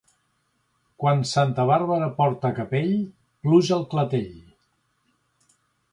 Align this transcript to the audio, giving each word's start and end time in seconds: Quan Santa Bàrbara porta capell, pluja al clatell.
Quan 1.03 1.19
Santa 1.31 1.65
Bàrbara 1.73 2.09
porta 2.21 2.53
capell, 2.61 2.91
pluja 3.45 3.77
al 3.79 3.87
clatell. 3.93 4.37